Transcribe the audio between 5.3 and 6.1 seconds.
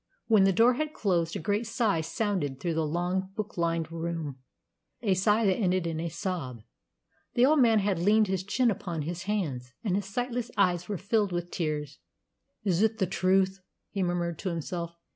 that ended in a